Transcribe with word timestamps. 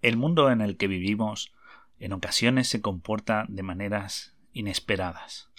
El 0.00 0.16
mundo 0.16 0.50
en 0.50 0.60
el 0.60 0.76
que 0.76 0.86
vivimos 0.86 1.52
en 1.98 2.12
ocasiones 2.12 2.68
se 2.68 2.80
comporta 2.80 3.46
de 3.48 3.62
maneras 3.62 4.36
inesperadas. 4.52 5.50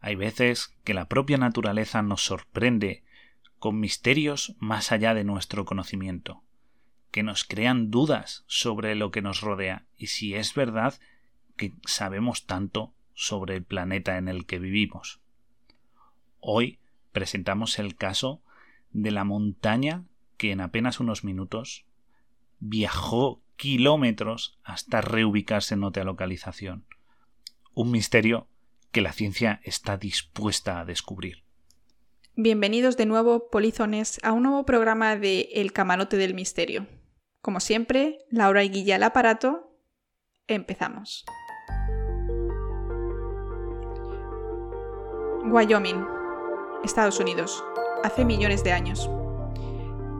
Hay 0.00 0.14
veces 0.14 0.74
que 0.84 0.94
la 0.94 1.08
propia 1.08 1.36
naturaleza 1.36 2.02
nos 2.02 2.22
sorprende 2.22 3.02
con 3.58 3.78
misterios 3.78 4.54
más 4.58 4.92
allá 4.92 5.14
de 5.14 5.24
nuestro 5.24 5.64
conocimiento, 5.64 6.42
que 7.10 7.22
nos 7.22 7.44
crean 7.44 7.90
dudas 7.90 8.44
sobre 8.46 8.94
lo 8.94 9.10
que 9.10 9.22
nos 9.22 9.40
rodea 9.40 9.84
y 9.96 10.08
si 10.08 10.34
es 10.34 10.54
verdad 10.54 10.94
que 11.56 11.74
sabemos 11.86 12.46
tanto 12.46 12.94
sobre 13.14 13.56
el 13.56 13.64
planeta 13.64 14.18
en 14.18 14.28
el 14.28 14.46
que 14.46 14.58
vivimos. 14.58 15.20
Hoy 16.40 16.78
presentamos 17.12 17.78
el 17.78 17.96
caso 17.96 18.42
de 18.90 19.10
la 19.10 19.24
montaña 19.24 20.04
que 20.36 20.52
en 20.52 20.60
apenas 20.60 21.00
unos 21.00 21.24
minutos 21.24 21.86
viajó 22.58 23.42
kilómetros 23.56 24.58
hasta 24.62 25.00
reubicarse 25.00 25.74
en 25.74 25.84
otra 25.84 26.04
localización. 26.04 26.86
Un 27.74 27.90
misterio 27.90 28.48
que 28.92 29.00
la 29.00 29.12
ciencia 29.12 29.60
está 29.64 29.96
dispuesta 29.96 30.80
a 30.80 30.84
descubrir. 30.84 31.44
Bienvenidos 32.34 32.96
de 32.96 33.06
nuevo, 33.06 33.50
polizones, 33.50 34.20
a 34.22 34.32
un 34.32 34.42
nuevo 34.42 34.64
programa 34.64 35.16
de 35.16 35.48
El 35.54 35.72
Camarote 35.72 36.16
del 36.16 36.34
Misterio. 36.34 36.86
Como 37.40 37.60
siempre, 37.60 38.18
Laura 38.30 38.62
y 38.62 38.68
Guilla 38.68 38.96
al 38.96 39.02
aparato. 39.04 39.78
Empezamos. 40.46 41.24
Wyoming, 45.44 46.04
Estados 46.84 47.20
Unidos, 47.20 47.64
hace 48.02 48.24
millones 48.24 48.64
de 48.64 48.72
años. 48.72 49.08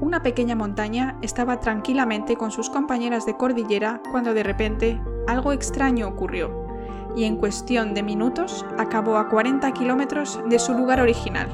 Una 0.01 0.23
pequeña 0.23 0.55
montaña 0.55 1.17
estaba 1.23 1.61
tranquilamente 1.61 2.37
con 2.37 2.51
sus 2.51 2.69
compañeras 2.69 3.25
de 3.25 3.37
cordillera 3.37 4.03
cuando 4.11 4.35
de 4.35 4.43
repente 4.43 5.01
algo 5.27 5.53
extraño 5.53 6.07
ocurrió 6.07 6.67
y 7.17 7.25
en 7.25 7.37
cuestión 7.37 7.95
de 7.95 8.03
minutos 8.03 8.67
acabó 8.79 9.17
a 9.17 9.31
40 9.31 9.73
kilómetros 9.73 10.39
de 10.51 10.59
su 10.59 10.75
lugar 10.75 11.01
original, 11.01 11.49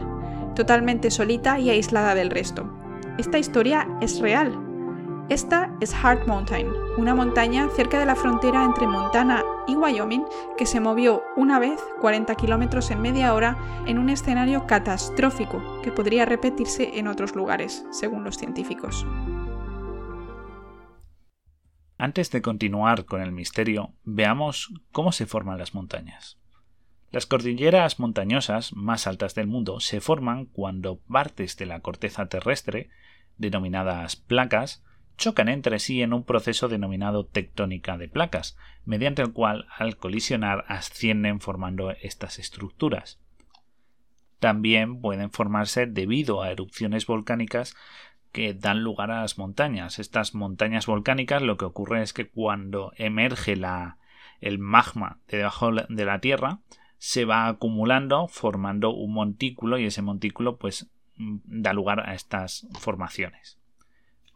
totalmente 0.56 1.12
solita 1.12 1.60
y 1.60 1.70
aislada 1.70 2.16
del 2.16 2.30
resto. 2.30 2.68
Esta 3.16 3.38
historia 3.38 3.86
es 4.00 4.18
real 4.18 4.71
esta 5.32 5.74
es 5.80 5.94
Hart 5.94 6.26
Mountain, 6.26 6.68
una 6.98 7.14
montaña 7.14 7.70
cerca 7.74 7.98
de 7.98 8.04
la 8.04 8.14
frontera 8.14 8.64
entre 8.64 8.86
Montana 8.86 9.42
y 9.66 9.74
Wyoming 9.74 10.26
que 10.58 10.66
se 10.66 10.78
movió 10.78 11.22
una 11.36 11.58
vez 11.58 11.80
40 12.02 12.34
kilómetros 12.34 12.90
en 12.90 13.00
media 13.00 13.32
hora 13.32 13.56
en 13.86 13.98
un 13.98 14.10
escenario 14.10 14.66
catastrófico 14.66 15.80
que 15.80 15.90
podría 15.90 16.26
repetirse 16.26 16.98
en 16.98 17.08
otros 17.08 17.34
lugares, 17.34 17.86
según 17.90 18.24
los 18.24 18.36
científicos. 18.36 19.06
Antes 21.96 22.30
de 22.30 22.42
continuar 22.42 23.06
con 23.06 23.22
el 23.22 23.32
misterio, 23.32 23.94
veamos 24.04 24.70
cómo 24.90 25.12
se 25.12 25.24
forman 25.24 25.56
las 25.56 25.74
montañas. 25.74 26.36
Las 27.10 27.24
cordilleras 27.24 27.98
montañosas 27.98 28.74
más 28.74 29.06
altas 29.06 29.34
del 29.34 29.46
mundo 29.46 29.80
se 29.80 30.02
forman 30.02 30.44
cuando 30.44 30.98
partes 30.98 31.56
de 31.56 31.64
la 31.64 31.80
corteza 31.80 32.26
terrestre, 32.26 32.90
denominadas 33.38 34.16
placas, 34.16 34.82
chocan 35.16 35.48
entre 35.48 35.78
sí 35.78 36.02
en 36.02 36.12
un 36.12 36.24
proceso 36.24 36.68
denominado 36.68 37.26
tectónica 37.26 37.96
de 37.96 38.08
placas, 38.08 38.56
mediante 38.84 39.22
el 39.22 39.32
cual 39.32 39.66
al 39.76 39.96
colisionar 39.96 40.64
ascienden 40.68 41.40
formando 41.40 41.90
estas 41.90 42.38
estructuras. 42.38 43.20
También 44.38 45.00
pueden 45.00 45.30
formarse 45.30 45.86
debido 45.86 46.42
a 46.42 46.50
erupciones 46.50 47.06
volcánicas 47.06 47.76
que 48.32 48.54
dan 48.54 48.82
lugar 48.82 49.10
a 49.10 49.20
las 49.20 49.38
montañas. 49.38 49.98
Estas 49.98 50.34
montañas 50.34 50.86
volcánicas 50.86 51.42
lo 51.42 51.56
que 51.56 51.66
ocurre 51.66 52.02
es 52.02 52.12
que 52.12 52.28
cuando 52.28 52.92
emerge 52.96 53.54
el 54.40 54.58
magma 54.58 55.20
de 55.28 55.38
debajo 55.38 55.70
de 55.72 56.04
la 56.04 56.18
Tierra 56.20 56.60
se 56.98 57.24
va 57.24 57.46
acumulando 57.46 58.28
formando 58.28 58.90
un 58.90 59.12
montículo 59.12 59.78
y 59.78 59.86
ese 59.86 60.02
montículo 60.02 60.56
pues 60.56 60.90
da 61.16 61.72
lugar 61.72 62.08
a 62.08 62.14
estas 62.14 62.66
formaciones. 62.80 63.61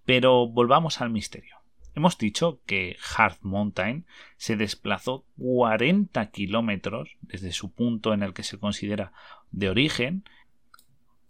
Pero 0.07 0.49
volvamos 0.49 1.03
al 1.03 1.11
misterio. 1.11 1.57
Hemos 1.95 2.17
dicho 2.19 2.61
que 2.67 2.97
Hard 3.17 3.39
Mountain 3.43 4.07
se 4.37 4.57
desplazó 4.57 5.25
40 5.39 6.31
kilómetros 6.31 7.17
desde 7.23 7.53
su 7.53 7.73
punto 7.73 8.13
en 8.15 8.23
el 8.23 8.33
que 8.33 8.43
se 8.43 8.59
considera 8.59 9.13
de 9.51 9.71
origen. 9.71 10.25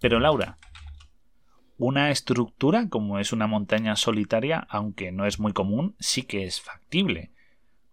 Pero 0.01 0.21
Laura, 0.21 0.59
una 1.79 2.11
estructura 2.11 2.89
como 2.89 3.19
es 3.19 3.33
una 3.33 3.47
montaña 3.47 3.97
solitaria, 3.97 4.67
aunque 4.69 5.13
no 5.13 5.25
es 5.25 5.39
muy 5.39 5.53
común, 5.53 5.95
sí 5.99 6.23
que 6.23 6.45
es 6.45 6.61
factible. 6.61 7.31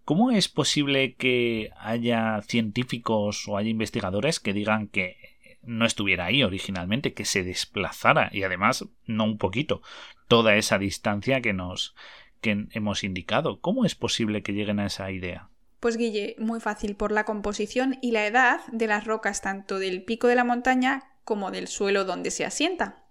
¿Cómo 0.03 0.31
es 0.31 0.49
posible 0.49 1.13
que 1.15 1.69
haya 1.77 2.41
científicos 2.41 3.47
o 3.47 3.55
haya 3.55 3.69
investigadores 3.69 4.39
que 4.39 4.51
digan 4.51 4.87
que 4.87 5.17
no 5.63 5.85
estuviera 5.85 6.25
ahí 6.25 6.43
originalmente, 6.43 7.13
que 7.13 7.25
se 7.25 7.43
desplazara 7.43 8.29
y 8.31 8.43
además 8.43 8.85
no 9.05 9.23
un 9.25 9.37
poquito, 9.37 9.81
toda 10.27 10.55
esa 10.55 10.77
distancia 10.77 11.41
que 11.41 11.53
nos 11.53 11.95
que 12.41 12.67
hemos 12.71 13.03
indicado. 13.03 13.59
¿Cómo 13.61 13.85
es 13.85 13.95
posible 13.95 14.43
que 14.43 14.51
lleguen 14.51 14.79
a 14.79 14.85
esa 14.85 15.09
idea? 15.11 15.49
Pues 15.79 15.97
Guille, 15.97 16.35
muy 16.39 16.59
fácil, 16.59 16.95
por 16.95 17.11
la 17.11 17.25
composición 17.25 17.97
y 18.01 18.11
la 18.11 18.27
edad 18.27 18.61
de 18.71 18.87
las 18.87 19.05
rocas 19.05 19.41
tanto 19.41 19.79
del 19.79 20.03
pico 20.03 20.27
de 20.27 20.35
la 20.35 20.43
montaña 20.43 21.11
como 21.23 21.51
del 21.51 21.67
suelo 21.67 22.05
donde 22.05 22.31
se 22.31 22.45
asienta. 22.45 23.02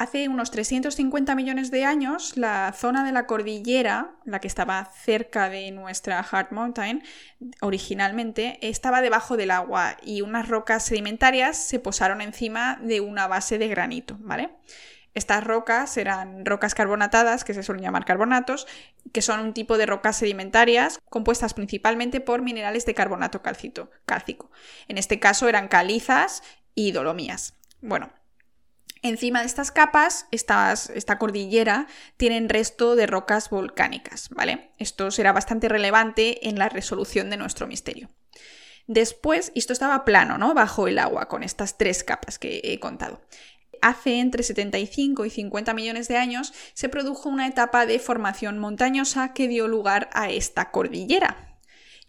Hace 0.00 0.30
unos 0.30 0.50
350 0.50 1.34
millones 1.34 1.70
de 1.70 1.84
años, 1.84 2.38
la 2.38 2.72
zona 2.72 3.04
de 3.04 3.12
la 3.12 3.26
cordillera, 3.26 4.12
la 4.24 4.40
que 4.40 4.48
estaba 4.48 4.90
cerca 4.94 5.50
de 5.50 5.70
nuestra 5.72 6.20
Hard 6.20 6.52
Mountain, 6.52 7.02
originalmente 7.60 8.58
estaba 8.66 9.02
debajo 9.02 9.36
del 9.36 9.50
agua 9.50 9.98
y 10.02 10.22
unas 10.22 10.48
rocas 10.48 10.86
sedimentarias 10.86 11.58
se 11.58 11.80
posaron 11.80 12.22
encima 12.22 12.78
de 12.80 13.02
una 13.02 13.26
base 13.28 13.58
de 13.58 13.68
granito, 13.68 14.16
¿vale? 14.20 14.48
Estas 15.12 15.44
rocas 15.44 15.94
eran 15.98 16.46
rocas 16.46 16.74
carbonatadas, 16.74 17.44
que 17.44 17.52
se 17.52 17.62
suelen 17.62 17.84
llamar 17.84 18.06
carbonatos, 18.06 18.66
que 19.12 19.20
son 19.20 19.40
un 19.40 19.52
tipo 19.52 19.76
de 19.76 19.84
rocas 19.84 20.16
sedimentarias 20.16 20.98
compuestas 21.10 21.52
principalmente 21.52 22.22
por 22.22 22.40
minerales 22.40 22.86
de 22.86 22.94
carbonato 22.94 23.42
cálcico. 23.42 24.50
En 24.88 24.96
este 24.96 25.20
caso 25.20 25.46
eran 25.46 25.68
calizas 25.68 26.42
y 26.74 26.92
dolomías. 26.92 27.58
Bueno, 27.82 28.10
Encima 29.02 29.40
de 29.40 29.46
estas 29.46 29.70
capas, 29.70 30.26
esta 30.30 31.18
cordillera, 31.18 31.86
tienen 32.18 32.50
resto 32.50 32.96
de 32.96 33.06
rocas 33.06 33.48
volcánicas, 33.48 34.28
¿vale? 34.30 34.70
Esto 34.78 35.10
será 35.10 35.32
bastante 35.32 35.70
relevante 35.70 36.48
en 36.48 36.58
la 36.58 36.68
resolución 36.68 37.30
de 37.30 37.38
nuestro 37.38 37.66
misterio. 37.66 38.10
Después, 38.86 39.52
esto 39.54 39.72
estaba 39.72 40.04
plano, 40.04 40.36
¿no? 40.36 40.52
Bajo 40.52 40.86
el 40.86 40.98
agua, 40.98 41.28
con 41.28 41.42
estas 41.42 41.78
tres 41.78 42.04
capas 42.04 42.38
que 42.38 42.60
he 42.62 42.78
contado. 42.78 43.22
Hace 43.80 44.20
entre 44.20 44.42
75 44.42 45.24
y 45.24 45.30
50 45.30 45.72
millones 45.72 46.06
de 46.08 46.18
años 46.18 46.52
se 46.74 46.90
produjo 46.90 47.30
una 47.30 47.46
etapa 47.46 47.86
de 47.86 47.98
formación 47.98 48.58
montañosa 48.58 49.32
que 49.32 49.48
dio 49.48 49.66
lugar 49.68 50.10
a 50.12 50.28
esta 50.28 50.70
cordillera, 50.70 51.49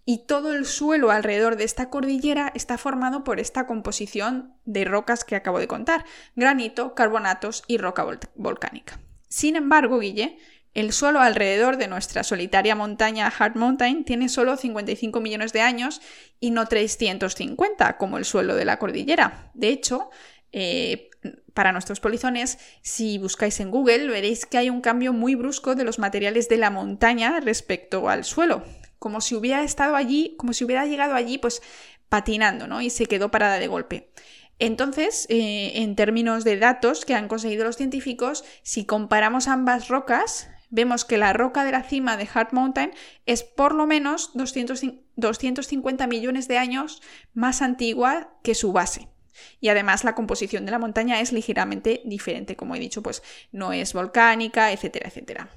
y 0.05 0.25
todo 0.25 0.53
el 0.53 0.65
suelo 0.65 1.11
alrededor 1.11 1.55
de 1.55 1.63
esta 1.63 1.89
cordillera 1.89 2.51
está 2.55 2.77
formado 2.77 3.23
por 3.23 3.39
esta 3.39 3.67
composición 3.67 4.55
de 4.65 4.85
rocas 4.85 5.23
que 5.23 5.35
acabo 5.35 5.59
de 5.59 5.67
contar, 5.67 6.05
granito, 6.35 6.95
carbonatos 6.95 7.63
y 7.67 7.77
roca 7.77 8.05
volcánica. 8.35 8.99
Sin 9.27 9.55
embargo, 9.55 9.99
Guille, 9.99 10.37
el 10.73 10.93
suelo 10.93 11.19
alrededor 11.19 11.77
de 11.77 11.87
nuestra 11.87 12.23
solitaria 12.23 12.75
montaña 12.75 13.27
Hard 13.27 13.55
Mountain 13.55 14.05
tiene 14.05 14.29
solo 14.29 14.57
55 14.57 15.19
millones 15.19 15.53
de 15.53 15.61
años 15.61 16.01
y 16.39 16.51
no 16.51 16.65
350 16.65 17.97
como 17.97 18.17
el 18.17 18.25
suelo 18.25 18.55
de 18.55 18.65
la 18.65 18.79
cordillera. 18.79 19.51
De 19.53 19.67
hecho, 19.67 20.09
eh, 20.53 21.09
para 21.53 21.73
nuestros 21.73 21.99
polizones, 21.99 22.57
si 22.81 23.17
buscáis 23.17 23.59
en 23.59 23.69
Google, 23.69 24.07
veréis 24.07 24.45
que 24.45 24.57
hay 24.57 24.69
un 24.69 24.81
cambio 24.81 25.13
muy 25.13 25.35
brusco 25.35 25.75
de 25.75 25.83
los 25.83 25.99
materiales 25.99 26.49
de 26.49 26.57
la 26.57 26.69
montaña 26.71 27.39
respecto 27.41 28.09
al 28.09 28.23
suelo 28.23 28.63
como 29.01 29.19
si 29.19 29.33
hubiera 29.33 29.63
estado 29.63 29.95
allí, 29.95 30.35
como 30.37 30.53
si 30.53 30.63
hubiera 30.63 30.85
llegado 30.85 31.15
allí, 31.15 31.39
pues 31.39 31.63
patinando, 32.07 32.67
¿no? 32.67 32.81
Y 32.81 32.91
se 32.91 33.07
quedó 33.07 33.31
parada 33.31 33.57
de 33.57 33.65
golpe. 33.65 34.11
Entonces, 34.59 35.25
eh, 35.29 35.71
en 35.81 35.95
términos 35.95 36.43
de 36.43 36.57
datos 36.57 37.03
que 37.03 37.15
han 37.15 37.27
conseguido 37.27 37.63
los 37.63 37.77
científicos, 37.77 38.43
si 38.61 38.85
comparamos 38.85 39.47
ambas 39.47 39.87
rocas, 39.87 40.51
vemos 40.69 41.03
que 41.03 41.17
la 41.17 41.33
roca 41.33 41.65
de 41.65 41.71
la 41.71 41.81
cima 41.81 42.15
de 42.15 42.29
Hart 42.31 42.53
Mountain 42.53 42.91
es 43.25 43.41
por 43.41 43.73
lo 43.73 43.87
menos 43.87 44.33
250 44.35 46.05
millones 46.05 46.47
de 46.47 46.59
años 46.59 47.01
más 47.33 47.63
antigua 47.63 48.37
que 48.43 48.53
su 48.53 48.71
base. 48.71 49.07
Y 49.59 49.69
además 49.69 50.03
la 50.03 50.13
composición 50.13 50.63
de 50.67 50.73
la 50.73 50.77
montaña 50.77 51.21
es 51.21 51.31
ligeramente 51.31 52.03
diferente, 52.05 52.55
como 52.55 52.75
he 52.75 52.79
dicho, 52.79 53.01
pues 53.01 53.23
no 53.51 53.73
es 53.73 53.93
volcánica, 53.93 54.71
etcétera, 54.71 55.09
etcétera. 55.09 55.49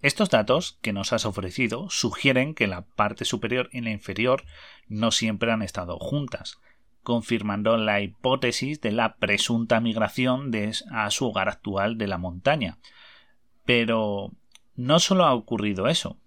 Estos 0.00 0.30
datos 0.30 0.78
que 0.80 0.92
nos 0.92 1.12
has 1.12 1.26
ofrecido 1.26 1.90
sugieren 1.90 2.54
que 2.54 2.68
la 2.68 2.82
parte 2.82 3.24
superior 3.24 3.68
y 3.72 3.80
la 3.80 3.90
inferior 3.90 4.44
no 4.86 5.10
siempre 5.10 5.50
han 5.50 5.62
estado 5.62 5.98
juntas, 5.98 6.58
confirmando 7.02 7.76
la 7.76 8.00
hipótesis 8.00 8.80
de 8.80 8.92
la 8.92 9.16
presunta 9.16 9.80
migración 9.80 10.52
a 10.92 11.10
su 11.10 11.26
hogar 11.26 11.48
actual 11.48 11.98
de 11.98 12.06
la 12.06 12.18
montaña. 12.18 12.78
Pero 13.64 14.30
no 14.76 15.00
solo 15.00 15.24
ha 15.24 15.34
ocurrido 15.34 15.88
eso, 15.88 16.20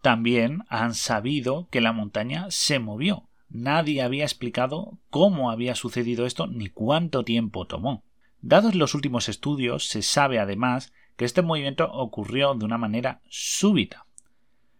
también 0.00 0.64
han 0.68 0.94
sabido 0.94 1.68
que 1.70 1.82
la 1.82 1.92
montaña 1.92 2.46
se 2.48 2.78
movió. 2.78 3.28
Nadie 3.50 4.00
había 4.00 4.24
explicado 4.24 4.98
cómo 5.10 5.50
había 5.50 5.74
sucedido 5.74 6.24
esto 6.24 6.46
ni 6.46 6.70
cuánto 6.70 7.24
tiempo 7.24 7.66
tomó. 7.66 8.04
Dados 8.40 8.74
los 8.74 8.94
últimos 8.94 9.28
estudios, 9.28 9.86
se 9.86 10.00
sabe 10.00 10.40
además 10.40 10.92
que 11.16 11.24
este 11.24 11.42
movimiento 11.42 11.90
ocurrió 11.92 12.54
de 12.54 12.64
una 12.64 12.78
manera 12.78 13.20
súbita. 13.28 14.06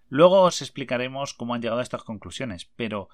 Luego 0.09 0.43
os 0.43 0.61
explicaremos 0.63 1.35
cómo 1.35 1.55
han 1.55 1.63
llegado 1.63 1.81
a 1.81 1.83
estas 1.83 2.03
conclusiones, 2.03 2.71
pero 2.77 3.09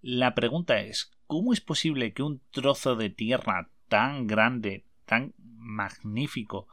la 0.00 0.34
pregunta 0.34 0.80
es 0.80 1.12
¿cómo 1.26 1.52
es 1.52 1.60
posible 1.60 2.12
que 2.12 2.22
un 2.22 2.40
trozo 2.50 2.96
de 2.96 3.10
tierra 3.10 3.68
tan 3.88 4.26
grande, 4.26 4.84
tan 5.04 5.34
magnífico, 5.38 6.66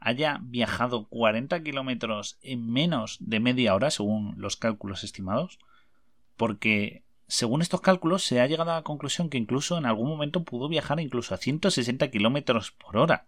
haya 0.00 0.38
viajado 0.42 1.06
40 1.08 1.62
kilómetros 1.62 2.38
en 2.42 2.70
menos 2.70 3.18
de 3.20 3.40
media 3.40 3.74
hora, 3.74 3.90
según 3.90 4.34
los 4.38 4.56
cálculos 4.56 5.04
estimados? 5.04 5.58
Porque 6.36 7.02
según 7.26 7.60
estos 7.60 7.82
cálculos, 7.82 8.24
se 8.24 8.40
ha 8.40 8.46
llegado 8.46 8.70
a 8.72 8.76
la 8.76 8.82
conclusión 8.82 9.28
que 9.28 9.36
incluso 9.36 9.76
en 9.76 9.84
algún 9.84 10.08
momento 10.08 10.44
pudo 10.44 10.68
viajar 10.68 10.98
incluso 10.98 11.34
a 11.34 11.38
160 11.38 12.10
kilómetros 12.10 12.72
por 12.72 12.96
hora. 12.96 13.26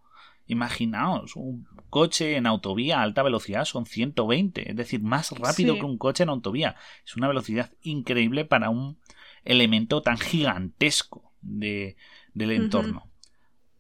Imaginaos, 0.50 1.37
un 1.37 1.67
coche 1.91 2.37
en 2.37 2.47
autovía 2.47 2.99
a 2.99 3.02
alta 3.02 3.23
velocidad 3.23 3.64
son 3.64 3.87
120, 3.87 4.70
es 4.70 4.76
decir, 4.76 5.00
más 5.00 5.31
rápido 5.31 5.76
que 5.76 5.85
un 5.85 5.97
coche 5.97 6.25
en 6.25 6.29
autovía. 6.29 6.76
Es 7.06 7.17
una 7.17 7.29
velocidad 7.29 7.73
increíble 7.82 8.44
para 8.44 8.69
un 8.70 8.99
elemento 9.44 10.02
tan 10.02 10.19
gigantesco 10.19 11.32
de, 11.41 11.97
del 12.35 12.52
entorno. 12.52 13.08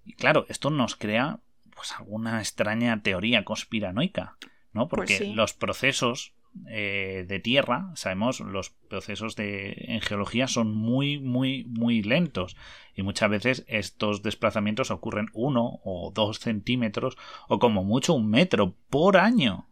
Y 0.04 0.12
claro, 0.14 0.46
esto 0.48 0.70
nos 0.70 0.96
crea 0.96 1.40
pues 1.74 1.92
alguna 1.92 2.38
extraña 2.38 3.02
teoría 3.02 3.44
conspiranoica, 3.44 4.36
¿no? 4.72 4.88
Pues 4.88 5.10
Porque 5.10 5.34
los 5.34 5.52
procesos 5.54 6.34
eh, 6.66 7.24
de 7.28 7.38
tierra, 7.38 7.90
sabemos, 7.94 8.40
los 8.40 8.70
procesos 8.70 9.36
de, 9.36 9.74
en 9.88 10.00
geología 10.00 10.48
son 10.48 10.74
muy, 10.74 11.18
muy, 11.18 11.64
muy 11.64 12.02
lentos. 12.02 12.56
Y 12.94 13.02
muchas 13.02 13.30
veces 13.30 13.64
estos 13.68 14.22
desplazamientos 14.22 14.90
ocurren 14.90 15.28
uno 15.32 15.80
o 15.84 16.12
dos 16.14 16.40
centímetros 16.40 17.16
o 17.48 17.58
como 17.58 17.84
mucho 17.84 18.14
un 18.14 18.28
metro 18.28 18.74
por 18.90 19.16
año. 19.16 19.68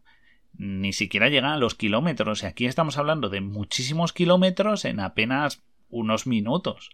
Ni 0.53 0.93
siquiera 0.93 1.29
llegan 1.29 1.51
a 1.51 1.57
los 1.57 1.75
kilómetros. 1.75 2.43
Y 2.43 2.45
aquí 2.45 2.65
estamos 2.65 2.97
hablando 2.97 3.29
de 3.29 3.41
muchísimos 3.41 4.13
kilómetros 4.13 4.85
en 4.85 4.99
apenas 4.99 5.63
unos 5.89 6.27
minutos. 6.27 6.91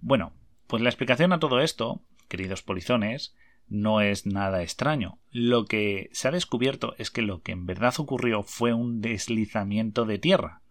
Bueno, 0.00 0.32
pues 0.66 0.82
la 0.82 0.90
explicación 0.90 1.32
a 1.32 1.40
todo 1.40 1.60
esto, 1.60 2.02
queridos 2.28 2.62
polizones, 2.62 3.34
no 3.68 4.00
es 4.00 4.26
nada 4.26 4.62
extraño. 4.62 5.18
Lo 5.30 5.66
que 5.66 6.08
se 6.12 6.28
ha 6.28 6.30
descubierto 6.30 6.94
es 6.98 7.10
que 7.10 7.22
lo 7.22 7.42
que 7.42 7.52
en 7.52 7.66
verdad 7.66 7.94
ocurrió 7.98 8.42
fue 8.42 8.72
un 8.72 9.00
deslizamiento 9.00 10.04
de 10.04 10.18
tierra. 10.18 10.62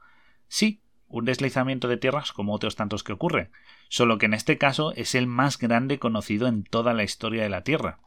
Sí, 0.47 0.81
un 1.07 1.25
deslizamiento 1.25 1.87
de 1.87 1.97
tierras 1.97 2.31
como 2.31 2.53
otros 2.53 2.75
tantos 2.75 3.03
que 3.03 3.13
ocurren, 3.13 3.49
solo 3.89 4.17
que 4.17 4.25
en 4.25 4.33
este 4.33 4.57
caso 4.57 4.93
es 4.93 5.15
el 5.15 5.27
más 5.27 5.57
grande 5.57 5.99
conocido 5.99 6.47
en 6.47 6.63
toda 6.63 6.93
la 6.93 7.03
historia 7.03 7.43
de 7.43 7.49
la 7.49 7.63
Tierra. 7.63 7.99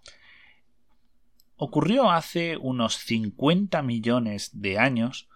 Ocurrió 1.57 2.11
hace 2.11 2.57
unos 2.57 2.97
50 2.97 3.83
millones 3.83 4.51
de 4.61 4.79
años 4.79 5.29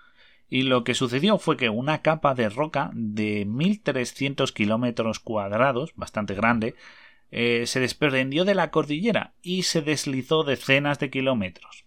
y 0.48 0.62
lo 0.62 0.84
que 0.84 0.94
sucedió 0.94 1.38
fue 1.38 1.56
que 1.56 1.68
una 1.68 2.02
capa 2.02 2.34
de 2.34 2.48
roca 2.48 2.90
de 2.94 3.44
1300 3.44 4.52
kilómetros 4.52 5.20
cuadrados, 5.20 5.92
bastante 5.96 6.34
grande, 6.34 6.74
eh, 7.36 7.66
se 7.66 7.80
desprendió 7.80 8.44
de 8.44 8.54
la 8.54 8.70
cordillera 8.70 9.34
y 9.42 9.64
se 9.64 9.82
deslizó 9.82 10.44
decenas 10.44 11.00
de 11.00 11.10
kilómetros. 11.10 11.84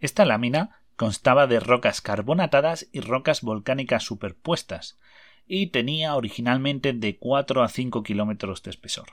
Esta 0.00 0.24
lámina 0.24 0.80
constaba 0.96 1.46
de 1.46 1.60
rocas 1.60 2.00
carbonatadas 2.00 2.88
y 2.90 2.98
rocas 2.98 3.42
volcánicas 3.42 4.02
superpuestas, 4.02 4.98
y 5.46 5.68
tenía 5.68 6.16
originalmente 6.16 6.92
de 6.92 7.16
4 7.16 7.62
a 7.62 7.68
5 7.68 8.02
kilómetros 8.02 8.64
de 8.64 8.70
espesor. 8.70 9.06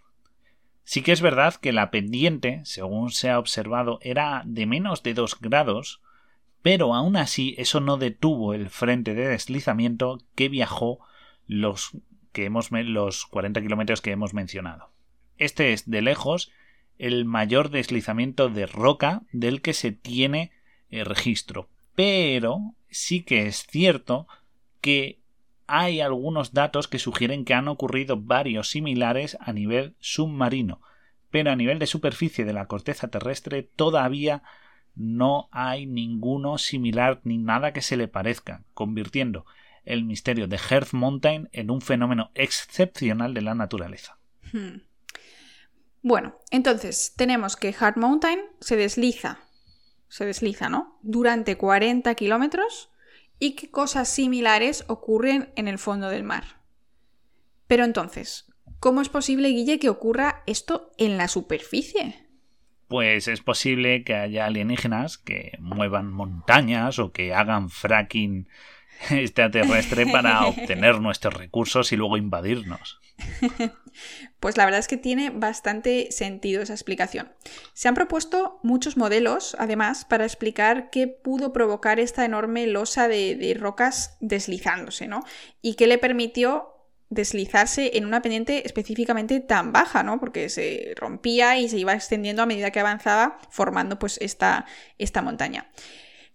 Sí 0.86 1.04
que 1.04 1.12
es 1.12 1.22
verdad 1.22 1.54
que 1.54 1.72
la 1.72 1.92
pendiente, 1.92 2.62
según 2.66 3.12
se 3.12 3.30
ha 3.30 3.38
observado, 3.38 4.00
era 4.02 4.42
de 4.48 4.66
menos 4.66 5.04
de 5.04 5.14
2 5.14 5.40
grados, 5.40 6.02
pero 6.64 6.96
aún 6.96 7.16
así 7.16 7.54
eso 7.60 7.80
no 7.80 7.98
detuvo 7.98 8.56
el 8.56 8.72
frente 8.72 9.14
de 9.14 9.28
deslizamiento 9.28 10.18
que 10.34 10.50
viajó 10.50 10.98
los, 11.46 11.92
que 12.32 12.46
hemos, 12.46 12.72
los 12.72 13.28
40 13.28 13.62
kilómetros 13.62 14.02
que 14.02 14.10
hemos 14.10 14.34
mencionado. 14.34 14.90
Este 15.44 15.74
es 15.74 15.90
de 15.90 16.02
lejos 16.02 16.54
el 16.98 17.26
mayor 17.26 17.70
deslizamiento 17.70 18.48
de 18.48 18.66
roca 18.66 19.24
del 19.34 19.62
que 19.62 19.74
se 19.74 19.92
tiene 19.92 20.52
eh, 20.90 21.04
registro. 21.04 21.68
Pero 21.96 22.76
sí 22.90 23.24
que 23.24 23.48
es 23.48 23.68
cierto 23.68 24.26
que 24.80 25.20
hay 25.68 26.00
algunos 26.00 26.54
datos 26.54 26.88
que 26.88 26.98
sugieren 26.98 27.44
que 27.44 27.54
han 27.54 27.68
ocurrido 27.68 28.16
varios 28.16 28.70
similares 28.70 29.38
a 29.42 29.52
nivel 29.52 29.96
submarino, 30.00 30.80
pero 31.30 31.52
a 31.52 31.58
nivel 31.58 31.78
de 31.78 31.88
superficie 31.88 32.46
de 32.46 32.54
la 32.54 32.68
corteza 32.68 33.10
terrestre 33.10 33.64
todavía 33.64 34.44
no 34.96 35.50
hay 35.52 35.88
ninguno 35.88 36.58
similar 36.58 37.20
ni 37.26 37.38
nada 37.38 37.74
que 37.74 37.82
se 37.82 37.98
le 37.98 38.08
parezca, 38.08 38.64
convirtiendo 38.74 39.46
el 39.84 40.06
misterio 40.06 40.48
de 40.48 40.58
Hearth 40.58 40.94
Mountain 40.94 41.50
en 41.52 41.70
un 41.70 41.82
fenómeno 41.82 42.32
excepcional 42.34 43.34
de 43.34 43.42
la 43.42 43.56
naturaleza. 43.56 44.20
Hmm. 44.54 44.93
Bueno, 46.06 46.36
entonces 46.52 47.14
tenemos 47.16 47.56
que 47.56 47.74
Hard 47.80 47.96
Mountain 47.96 48.42
se 48.60 48.76
desliza, 48.76 49.40
se 50.10 50.26
desliza, 50.26 50.68
¿no? 50.68 51.00
Durante 51.02 51.56
40 51.56 52.14
kilómetros 52.16 52.92
y 53.40 53.56
que 53.56 53.72
cosas 53.72 54.10
similares 54.10 54.84
ocurren 54.90 55.54
en 55.56 55.70
el 55.70 55.80
fondo 55.80 56.10
del 56.10 56.26
mar. 56.26 56.62
Pero 57.68 57.86
entonces, 57.86 58.52
¿cómo 58.82 59.02
es 59.02 59.08
posible, 59.08 59.48
Guille, 59.48 59.80
que 59.80 59.88
ocurra 59.88 60.44
esto 60.46 60.92
en 60.98 61.16
la 61.16 61.30
superficie? 61.30 62.28
Pues 62.90 63.30
es 63.30 63.40
posible 63.40 64.04
que 64.04 64.16
haya 64.16 64.46
alienígenas 64.46 65.18
que 65.18 65.54
muevan 65.60 66.12
montañas 66.12 67.00
o 67.00 67.14
que 67.14 67.34
hagan 67.34 67.70
fracking 67.70 68.50
extraterrestre 69.10 70.06
para 70.08 70.48
obtener 70.48 71.00
nuestros 71.00 71.34
recursos 71.34 71.94
y 71.94 71.96
luego 71.96 72.18
invadirnos. 72.18 73.00
Pues 74.40 74.58
la 74.58 74.66
verdad 74.66 74.80
es 74.80 74.88
que 74.88 74.98
tiene 74.98 75.30
bastante 75.30 76.12
sentido 76.12 76.62
esa 76.62 76.74
explicación. 76.74 77.32
Se 77.74 77.88
han 77.88 77.94
propuesto 77.94 78.60
muchos 78.64 78.98
modelos, 78.98 79.56
además, 79.60 80.06
para 80.06 80.26
explicar 80.26 80.90
qué 80.90 81.08
pudo 81.08 81.54
provocar 81.54 82.00
esta 82.00 82.26
enorme 82.26 82.68
losa 82.68 83.08
de, 83.08 83.56
rocas 83.60 84.18
deslizándose, 84.20 85.08
¿no? 85.08 85.24
Y 85.62 85.76
qué 85.76 85.88
le 85.88 85.98
permitió 85.98 86.70
deslizarse 87.10 87.96
en 87.96 88.06
una 88.06 88.22
pendiente 88.22 88.66
específicamente 88.66 89.40
tan 89.40 89.72
baja, 89.72 90.02
¿no? 90.02 90.20
Porque 90.20 90.50
se 90.50 90.94
rompía 90.96 91.60
y 91.60 91.70
se 91.70 91.78
iba 91.78 91.94
extendiendo 91.94 92.42
a 92.42 92.48
medida 92.48 92.72
que 92.72 92.80
avanzaba, 92.80 93.38
formando 93.52 94.00
pues 94.00 94.18
esta, 94.20 94.66
esta 94.98 95.22
montaña. 95.22 95.70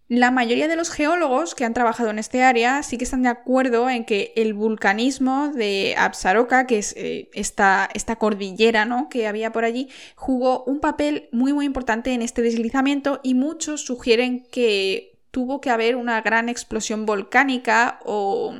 La 0.08 0.30
mayoría 0.30 0.68
de 0.68 0.76
los 0.76 0.90
geólogos 0.90 1.54
que 1.54 1.66
han 1.66 1.74
trabajado 1.74 2.08
en 2.08 2.18
este 2.18 2.42
área 2.42 2.82
sí 2.82 2.96
que 2.96 3.04
están 3.04 3.22
de 3.22 3.28
acuerdo 3.28 3.90
en 3.90 4.06
que 4.06 4.32
el 4.36 4.54
vulcanismo 4.54 5.52
de 5.54 5.96
Absaroka, 5.98 6.66
que 6.66 6.78
es 6.78 6.94
eh, 6.96 7.28
esta, 7.34 7.90
cordillera 8.18 8.86
¿no? 8.86 9.10
que 9.10 9.26
había 9.26 9.52
por 9.52 9.64
allí, 9.64 9.90
jugó 10.16 10.64
un 10.64 10.80
papel 10.80 11.28
muy 11.30 11.52
muy 11.52 11.66
importante 11.66 12.14
en 12.14 12.22
este 12.22 12.40
deslizamiento 12.40 13.20
y 13.22 13.34
muchos 13.34 13.84
sugieren 13.84 14.46
que 14.50 15.18
tuvo 15.30 15.60
que 15.60 15.68
haber 15.68 15.94
una 15.94 16.22
gran 16.22 16.48
explosión 16.48 17.04
volcánica 17.04 18.00
o, 18.06 18.54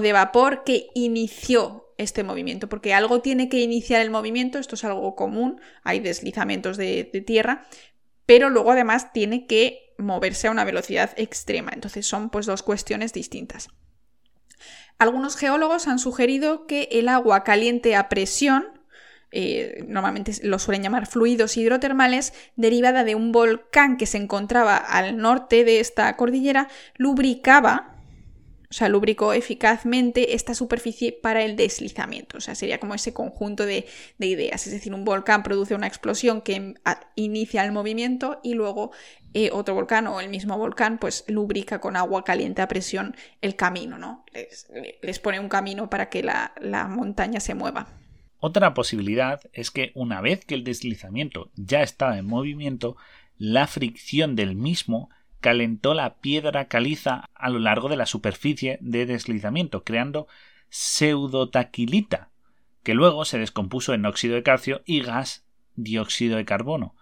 de 0.00 0.12
vapor 0.12 0.64
que 0.64 0.88
inició 0.94 1.94
este 1.96 2.24
movimiento, 2.24 2.68
porque 2.68 2.92
algo 2.92 3.20
tiene 3.20 3.48
que 3.48 3.60
iniciar 3.60 4.00
el 4.00 4.10
movimiento, 4.10 4.58
esto 4.58 4.74
es 4.74 4.84
algo 4.84 5.14
común, 5.14 5.60
hay 5.84 6.00
deslizamientos 6.00 6.76
de 6.76 7.04
tierra, 7.24 7.66
pero 8.26 8.50
luego 8.50 8.72
además 8.72 9.12
tiene 9.12 9.46
que 9.46 9.94
moverse 9.98 10.48
a 10.48 10.50
una 10.50 10.64
velocidad 10.64 11.10
extrema. 11.16 11.72
Entonces 11.72 12.06
son 12.06 12.30
pues 12.30 12.46
dos 12.46 12.62
cuestiones 12.62 13.12
distintas. 13.12 13.68
Algunos 14.98 15.36
geólogos 15.36 15.88
han 15.88 15.98
sugerido 15.98 16.66
que 16.66 16.88
el 16.92 17.08
agua 17.08 17.42
caliente 17.42 17.96
a 17.96 18.08
presión, 18.08 18.64
eh, 19.32 19.84
normalmente 19.88 20.32
lo 20.42 20.58
suelen 20.58 20.82
llamar 20.82 21.06
fluidos 21.06 21.56
hidrotermales, 21.56 22.32
derivada 22.54 23.02
de 23.02 23.14
un 23.14 23.32
volcán 23.32 23.96
que 23.96 24.06
se 24.06 24.18
encontraba 24.18 24.76
al 24.76 25.16
norte 25.16 25.64
de 25.64 25.80
esta 25.80 26.14
cordillera, 26.16 26.68
lubricaba 26.96 27.91
o 28.72 28.74
sea, 28.74 28.88
lubricó 28.88 29.34
eficazmente 29.34 30.34
esta 30.34 30.54
superficie 30.54 31.12
para 31.12 31.42
el 31.42 31.56
deslizamiento. 31.56 32.38
O 32.38 32.40
sea, 32.40 32.54
sería 32.54 32.80
como 32.80 32.94
ese 32.94 33.12
conjunto 33.12 33.66
de, 33.66 33.84
ideas. 34.18 34.66
Es 34.66 34.72
decir, 34.72 34.94
un 34.94 35.04
volcán 35.04 35.42
produce 35.42 35.74
una 35.74 35.86
explosión 35.86 36.40
que 36.40 36.72
inicia 37.14 37.66
el 37.66 37.72
movimiento 37.72 38.40
y 38.42 38.54
luego 38.54 38.92
eh, 39.34 39.50
otro 39.52 39.74
volcán 39.74 40.06
o 40.06 40.22
el 40.22 40.30
mismo 40.30 40.56
volcán 40.56 40.96
pues 40.96 41.26
lubrica 41.28 41.82
con 41.82 41.96
agua 41.96 42.24
caliente 42.24 42.62
a 42.62 42.68
presión 42.68 43.14
el 43.42 43.56
camino, 43.56 43.98
¿no? 43.98 44.24
Les, 45.02 45.18
pone 45.18 45.38
un 45.38 45.50
camino 45.50 45.90
para 45.90 46.08
que 46.08 46.22
la, 46.22 46.54
la 46.58 46.88
montaña 46.88 47.40
se 47.40 47.54
mueva. 47.54 47.88
Otra 48.38 48.72
posibilidad 48.72 49.42
es 49.52 49.70
que 49.70 49.92
una 49.94 50.22
vez 50.22 50.46
que 50.46 50.54
el 50.54 50.64
deslizamiento 50.64 51.50
ya 51.56 51.82
estaba 51.82 52.16
en 52.16 52.24
movimiento, 52.24 52.96
la 53.36 53.66
fricción 53.66 54.34
del 54.34 54.56
mismo 54.56 55.10
calentó 55.42 55.92
la 55.92 56.14
piedra 56.20 56.68
caliza 56.68 57.26
a 57.34 57.50
lo 57.50 57.58
largo 57.58 57.90
de 57.90 57.96
la 57.96 58.06
superficie 58.06 58.78
de 58.80 59.04
deslizamiento, 59.04 59.84
creando 59.84 60.26
pseudotaquilita, 60.70 62.30
que 62.82 62.94
luego 62.94 63.26
se 63.26 63.38
descompuso 63.38 63.92
en 63.92 64.06
óxido 64.06 64.36
de 64.36 64.42
calcio 64.42 64.80
y 64.86 65.02
gas 65.02 65.44
dióxido 65.74 66.38
de 66.38 66.46
carbono. 66.46 66.94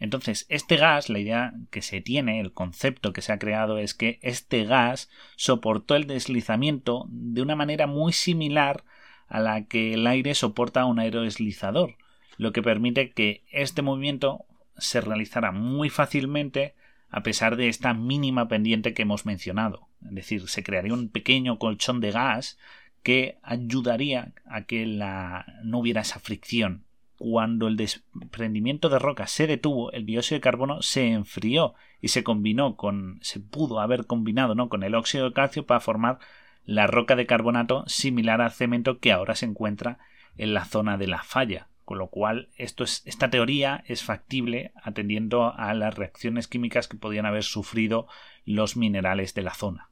Entonces, 0.00 0.46
este 0.48 0.76
gas, 0.76 1.08
la 1.08 1.18
idea 1.18 1.54
que 1.70 1.82
se 1.82 2.00
tiene, 2.00 2.38
el 2.40 2.52
concepto 2.52 3.12
que 3.12 3.22
se 3.22 3.32
ha 3.32 3.38
creado 3.38 3.78
es 3.78 3.94
que 3.94 4.20
este 4.22 4.64
gas 4.64 5.10
soportó 5.36 5.96
el 5.96 6.06
deslizamiento 6.06 7.06
de 7.08 7.42
una 7.42 7.56
manera 7.56 7.88
muy 7.88 8.12
similar 8.12 8.84
a 9.26 9.40
la 9.40 9.64
que 9.64 9.94
el 9.94 10.06
aire 10.06 10.34
soporta 10.34 10.84
un 10.84 11.00
aerodeslizador, 11.00 11.96
lo 12.36 12.52
que 12.52 12.62
permite 12.62 13.10
que 13.10 13.44
este 13.50 13.82
movimiento 13.82 14.44
se 14.76 15.00
realizara 15.00 15.50
muy 15.50 15.90
fácilmente 15.90 16.76
a 17.10 17.22
pesar 17.22 17.56
de 17.56 17.68
esta 17.68 17.94
mínima 17.94 18.48
pendiente 18.48 18.94
que 18.94 19.02
hemos 19.02 19.26
mencionado. 19.26 19.88
Es 20.04 20.14
decir, 20.14 20.48
se 20.48 20.62
crearía 20.62 20.94
un 20.94 21.08
pequeño 21.08 21.58
colchón 21.58 22.00
de 22.00 22.10
gas 22.10 22.58
que 23.02 23.38
ayudaría 23.42 24.32
a 24.46 24.64
que 24.64 24.86
la... 24.86 25.46
no 25.64 25.78
hubiera 25.78 26.02
esa 26.02 26.20
fricción. 26.20 26.84
Cuando 27.16 27.66
el 27.66 27.76
desprendimiento 27.76 28.88
de 28.88 29.00
roca 29.00 29.26
se 29.26 29.46
detuvo, 29.46 29.90
el 29.92 30.06
dióxido 30.06 30.36
de 30.36 30.42
carbono 30.42 30.82
se 30.82 31.08
enfrió 31.08 31.74
y 32.00 32.08
se 32.08 32.22
combinó 32.22 32.76
con. 32.76 33.18
se 33.22 33.40
pudo 33.40 33.80
haber 33.80 34.06
combinado 34.06 34.54
¿no? 34.54 34.68
con 34.68 34.84
el 34.84 34.94
óxido 34.94 35.24
de 35.24 35.32
calcio 35.32 35.66
para 35.66 35.80
formar 35.80 36.18
la 36.64 36.86
roca 36.86 37.16
de 37.16 37.26
carbonato 37.26 37.82
similar 37.88 38.40
al 38.40 38.52
cemento 38.52 39.00
que 39.00 39.10
ahora 39.10 39.34
se 39.34 39.46
encuentra 39.46 39.98
en 40.36 40.54
la 40.54 40.64
zona 40.64 40.96
de 40.96 41.08
la 41.08 41.22
falla. 41.22 41.68
Con 41.88 41.96
lo 41.96 42.08
cual, 42.08 42.50
esta 42.58 43.30
teoría 43.30 43.82
es 43.86 44.04
factible 44.04 44.72
atendiendo 44.82 45.54
a 45.56 45.72
las 45.72 45.94
reacciones 45.94 46.46
químicas 46.46 46.86
que 46.86 46.98
podían 46.98 47.24
haber 47.24 47.44
sufrido 47.44 48.06
los 48.44 48.76
minerales 48.76 49.32
de 49.32 49.40
la 49.40 49.54
zona. 49.54 49.88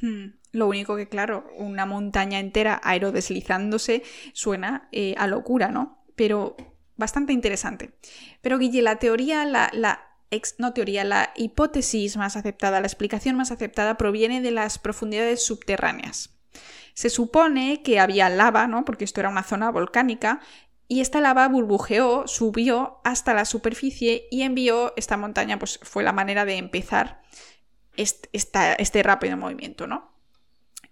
Hmm. 0.00 0.36
Lo 0.52 0.66
único 0.68 0.96
que, 0.96 1.06
claro, 1.06 1.46
una 1.58 1.84
montaña 1.84 2.40
entera 2.40 2.80
aerodeslizándose 2.82 4.04
suena 4.32 4.88
eh, 4.90 5.14
a 5.18 5.26
locura, 5.26 5.68
¿no? 5.68 6.02
Pero 6.16 6.56
bastante 6.96 7.34
interesante. 7.34 7.94
Pero 8.40 8.56
Guille, 8.58 8.80
la 8.80 8.98
teoría, 8.98 9.44
la, 9.44 9.68
la 9.74 10.00
no 10.56 10.72
teoría, 10.72 11.04
la 11.04 11.34
hipótesis 11.36 12.16
más 12.16 12.38
aceptada, 12.38 12.80
la 12.80 12.86
explicación 12.86 13.36
más 13.36 13.50
aceptada 13.50 13.98
proviene 13.98 14.40
de 14.40 14.50
las 14.50 14.78
profundidades 14.78 15.44
subterráneas. 15.44 16.30
Se 16.94 17.10
supone 17.10 17.82
que 17.82 17.98
había 17.98 18.28
lava, 18.28 18.68
¿no? 18.68 18.84
Porque 18.84 19.04
esto 19.04 19.20
era 19.20 19.28
una 19.28 19.42
zona 19.42 19.70
volcánica, 19.70 20.40
y 20.86 21.00
esta 21.00 21.20
lava 21.20 21.48
burbujeó, 21.48 22.26
subió 22.26 23.00
hasta 23.04 23.34
la 23.34 23.44
superficie 23.44 24.28
y 24.30 24.42
envió 24.42 24.92
esta 24.96 25.16
montaña, 25.16 25.58
pues 25.58 25.80
fue 25.82 26.02
la 26.02 26.12
manera 26.12 26.44
de 26.44 26.56
empezar 26.56 27.22
este, 27.96 29.02
rápido 29.02 29.36
movimiento, 29.36 29.86
¿no? 29.86 30.12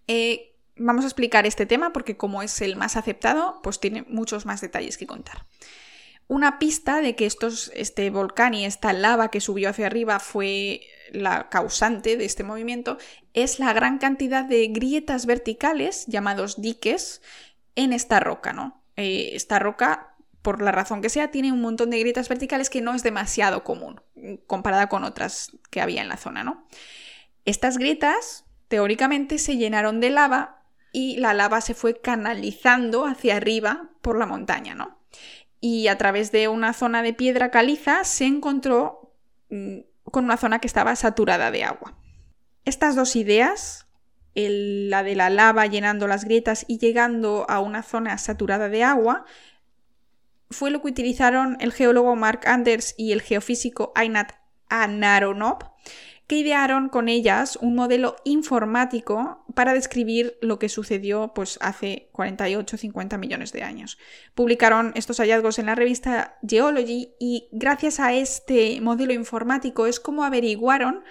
Eh, 0.06 0.56
vamos 0.76 1.04
a 1.04 1.08
explicar 1.08 1.46
este 1.46 1.66
tema 1.66 1.92
porque 1.92 2.16
como 2.16 2.42
es 2.42 2.60
el 2.62 2.76
más 2.76 2.96
aceptado, 2.96 3.60
pues 3.62 3.80
tiene 3.80 4.02
muchos 4.08 4.46
más 4.46 4.60
detalles 4.60 4.96
que 4.96 5.06
contar. 5.06 5.46
Una 6.28 6.58
pista 6.58 7.02
de 7.02 7.14
que 7.14 7.26
estos, 7.26 7.70
este 7.74 8.08
volcán 8.08 8.54
y 8.54 8.64
esta 8.64 8.92
lava 8.94 9.30
que 9.30 9.40
subió 9.40 9.68
hacia 9.68 9.86
arriba 9.86 10.18
fue 10.18 10.80
la 11.10 11.50
causante 11.50 12.16
de 12.16 12.24
este 12.24 12.44
movimiento 12.44 12.96
es 13.34 13.58
la 13.58 13.72
gran 13.74 13.98
cantidad 13.98 14.44
de 14.44 14.68
grietas 14.68 15.26
verticales, 15.26 16.06
llamados 16.06 16.60
diques, 16.60 17.20
en 17.74 17.92
esta 17.92 18.20
roca, 18.20 18.52
¿no? 18.52 18.81
Eh, 19.02 19.34
esta 19.34 19.58
roca, 19.58 20.14
por 20.42 20.62
la 20.62 20.70
razón 20.70 21.02
que 21.02 21.08
sea, 21.08 21.32
tiene 21.32 21.50
un 21.50 21.60
montón 21.60 21.90
de 21.90 21.98
grietas 21.98 22.28
verticales 22.28 22.70
que 22.70 22.80
no 22.80 22.94
es 22.94 23.02
demasiado 23.02 23.64
común 23.64 24.00
comparada 24.46 24.88
con 24.88 25.02
otras 25.02 25.50
que 25.70 25.80
había 25.80 26.02
en 26.02 26.08
la 26.08 26.16
zona, 26.16 26.44
¿no? 26.44 26.64
Estas 27.44 27.78
grietas, 27.78 28.44
teóricamente, 28.68 29.38
se 29.38 29.56
llenaron 29.56 29.98
de 29.98 30.10
lava 30.10 30.62
y 30.92 31.16
la 31.16 31.34
lava 31.34 31.60
se 31.60 31.74
fue 31.74 32.00
canalizando 32.00 33.06
hacia 33.06 33.36
arriba 33.36 33.90
por 34.00 34.16
la 34.16 34.26
montaña, 34.26 34.76
¿no? 34.76 34.98
Y 35.60 35.88
a 35.88 35.98
través 35.98 36.30
de 36.30 36.46
una 36.46 36.72
zona 36.72 37.02
de 37.02 37.14
piedra 37.14 37.50
caliza 37.50 38.04
se 38.04 38.26
encontró 38.26 39.16
mm, 39.50 39.78
con 40.04 40.24
una 40.24 40.36
zona 40.36 40.60
que 40.60 40.68
estaba 40.68 40.94
saturada 40.94 41.50
de 41.50 41.64
agua. 41.64 41.98
Estas 42.64 42.94
dos 42.94 43.16
ideas 43.16 43.81
la 44.34 45.02
de 45.02 45.14
la 45.14 45.30
lava 45.30 45.66
llenando 45.66 46.06
las 46.06 46.24
grietas 46.24 46.64
y 46.68 46.78
llegando 46.78 47.46
a 47.48 47.60
una 47.60 47.82
zona 47.82 48.16
saturada 48.18 48.68
de 48.68 48.82
agua, 48.82 49.24
fue 50.50 50.70
lo 50.70 50.82
que 50.82 50.88
utilizaron 50.88 51.56
el 51.60 51.72
geólogo 51.72 52.14
Mark 52.16 52.40
Anders 52.46 52.94
y 52.96 53.12
el 53.12 53.22
geofísico 53.22 53.92
Einat 53.96 54.32
Anaronov, 54.68 55.58
que 56.26 56.36
idearon 56.36 56.88
con 56.88 57.08
ellas 57.08 57.58
un 57.60 57.74
modelo 57.74 58.16
informático 58.24 59.44
para 59.54 59.74
describir 59.74 60.38
lo 60.40 60.58
que 60.58 60.68
sucedió 60.68 61.32
pues, 61.34 61.58
hace 61.60 62.10
48-50 62.12 63.18
millones 63.18 63.52
de 63.52 63.62
años. 63.62 63.98
Publicaron 64.34 64.92
estos 64.94 65.18
hallazgos 65.18 65.58
en 65.58 65.66
la 65.66 65.74
revista 65.74 66.38
Geology 66.46 67.14
y 67.18 67.48
gracias 67.52 68.00
a 68.00 68.14
este 68.14 68.80
modelo 68.80 69.12
informático 69.12 69.86
es 69.86 70.00
como 70.00 70.24
averiguaron 70.24 71.02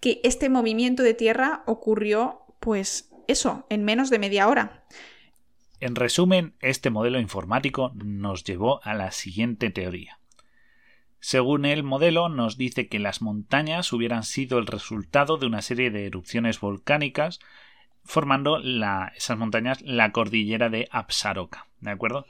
que 0.00 0.20
este 0.24 0.48
movimiento 0.48 1.02
de 1.02 1.14
tierra 1.14 1.62
ocurrió 1.66 2.43
pues 2.64 3.10
eso, 3.28 3.66
en 3.68 3.84
menos 3.84 4.08
de 4.08 4.18
media 4.18 4.48
hora. 4.48 4.84
En 5.80 5.94
resumen, 5.94 6.54
este 6.60 6.88
modelo 6.88 7.20
informático 7.20 7.92
nos 7.94 8.42
llevó 8.42 8.82
a 8.84 8.94
la 8.94 9.10
siguiente 9.10 9.68
teoría. 9.68 10.18
Según 11.20 11.66
el 11.66 11.82
modelo, 11.82 12.30
nos 12.30 12.56
dice 12.56 12.88
que 12.88 12.98
las 12.98 13.20
montañas 13.20 13.92
hubieran 13.92 14.22
sido 14.22 14.58
el 14.58 14.66
resultado 14.66 15.36
de 15.36 15.44
una 15.44 15.60
serie 15.60 15.90
de 15.90 16.06
erupciones 16.06 16.58
volcánicas, 16.58 17.38
formando 18.02 18.58
esas 19.14 19.36
montañas 19.36 19.82
la 19.82 20.10
cordillera 20.12 20.70
de 20.70 20.88
Apsaroka. 20.90 21.66
¿De 21.80 21.90
acuerdo? 21.90 22.24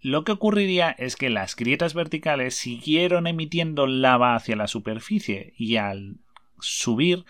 Lo 0.00 0.24
que 0.24 0.32
ocurriría 0.32 0.90
es 0.90 1.16
que 1.16 1.28
las 1.28 1.54
grietas 1.54 1.92
verticales 1.92 2.54
siguieron 2.54 3.26
emitiendo 3.26 3.86
lava 3.86 4.36
hacia 4.36 4.56
la 4.56 4.68
superficie 4.68 5.52
y 5.58 5.76
al 5.76 6.16
subir 6.60 7.26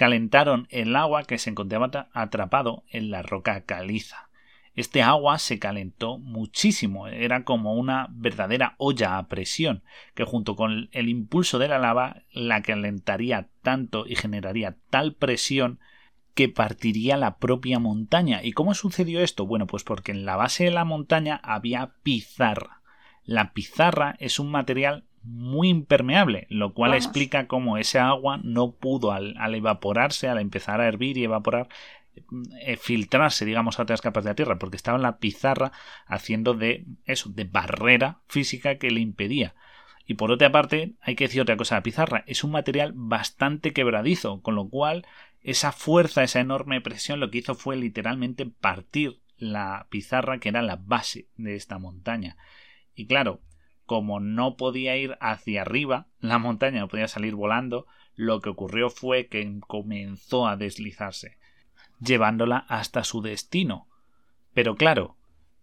calentaron 0.00 0.66
el 0.70 0.96
agua 0.96 1.24
que 1.24 1.36
se 1.36 1.50
encontraba 1.50 2.08
atrapado 2.14 2.84
en 2.88 3.10
la 3.10 3.20
roca 3.20 3.66
caliza. 3.66 4.30
Este 4.74 5.02
agua 5.02 5.38
se 5.38 5.58
calentó 5.58 6.16
muchísimo, 6.16 7.06
era 7.06 7.44
como 7.44 7.74
una 7.74 8.08
verdadera 8.10 8.76
olla 8.78 9.18
a 9.18 9.28
presión, 9.28 9.82
que 10.14 10.24
junto 10.24 10.56
con 10.56 10.88
el 10.92 11.10
impulso 11.10 11.58
de 11.58 11.68
la 11.68 11.78
lava 11.78 12.22
la 12.32 12.62
calentaría 12.62 13.50
tanto 13.60 14.06
y 14.06 14.16
generaría 14.16 14.78
tal 14.88 15.16
presión 15.16 15.80
que 16.34 16.48
partiría 16.48 17.18
la 17.18 17.36
propia 17.36 17.78
montaña. 17.78 18.42
¿Y 18.42 18.52
cómo 18.52 18.72
sucedió 18.72 19.20
esto? 19.20 19.44
Bueno, 19.44 19.66
pues 19.66 19.84
porque 19.84 20.12
en 20.12 20.24
la 20.24 20.36
base 20.36 20.64
de 20.64 20.70
la 20.70 20.86
montaña 20.86 21.38
había 21.44 21.92
pizarra. 22.02 22.80
La 23.22 23.52
pizarra 23.52 24.16
es 24.18 24.38
un 24.38 24.50
material 24.50 25.04
muy 25.22 25.68
impermeable, 25.68 26.46
lo 26.48 26.72
cual 26.72 26.94
explica 26.94 27.46
cómo 27.46 27.76
ese 27.76 27.98
agua 27.98 28.40
no 28.42 28.72
pudo 28.72 29.12
al, 29.12 29.36
evaporarse, 29.54 30.28
al 30.28 30.38
empezar 30.38 30.80
a 30.80 30.88
hervir 30.88 31.18
y 31.18 31.24
evaporar, 31.24 31.68
eh, 32.62 32.76
filtrarse, 32.76 33.44
digamos, 33.44 33.78
a 33.78 33.82
otras 33.82 34.00
capas 34.00 34.24
de 34.24 34.30
la 34.30 34.34
Tierra, 34.34 34.58
porque 34.58 34.76
estaba 34.76 34.96
en 34.96 35.02
la 35.02 35.18
pizarra 35.18 35.72
haciendo 36.06 36.54
de 36.54 36.86
eso, 37.04 37.28
de 37.30 37.44
barrera 37.44 38.20
física 38.28 38.78
que 38.78 38.90
le 38.90 39.00
impedía. 39.00 39.54
Y 40.06 40.14
por 40.14 40.32
otra 40.32 40.50
parte, 40.50 40.94
hay 41.00 41.14
que 41.14 41.24
decir 41.24 41.42
otra 41.42 41.56
cosa, 41.56 41.76
la 41.76 41.82
pizarra 41.82 42.24
es 42.26 42.42
un 42.42 42.50
material 42.50 42.92
bastante 42.94 43.72
quebradizo, 43.72 44.40
con 44.42 44.54
lo 44.54 44.68
cual 44.68 45.06
esa 45.42 45.72
fuerza, 45.72 46.22
esa 46.22 46.40
enorme 46.40 46.80
presión 46.80 47.20
lo 47.20 47.30
que 47.30 47.38
hizo 47.38 47.54
fue 47.54 47.76
literalmente 47.76 48.46
partir 48.46 49.20
la 49.36 49.86
pizarra 49.90 50.38
que 50.38 50.48
era 50.50 50.62
la 50.62 50.76
base 50.76 51.28
de 51.36 51.56
esta 51.56 51.78
montaña. 51.78 52.36
Y 52.94 53.06
claro, 53.06 53.40
como 53.90 54.20
no 54.20 54.54
podía 54.54 54.96
ir 54.96 55.18
hacia 55.20 55.62
arriba, 55.62 56.06
la 56.20 56.38
montaña 56.38 56.78
no 56.78 56.86
podía 56.86 57.08
salir 57.08 57.34
volando, 57.34 57.88
lo 58.14 58.40
que 58.40 58.48
ocurrió 58.48 58.88
fue 58.88 59.26
que 59.26 59.58
comenzó 59.66 60.46
a 60.46 60.56
deslizarse, 60.56 61.38
llevándola 61.98 62.58
hasta 62.68 63.02
su 63.02 63.20
destino. 63.20 63.88
Pero 64.54 64.76
claro, 64.76 65.16